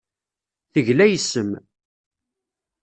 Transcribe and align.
Tegla 0.71 1.05
yes-m. 1.07 1.51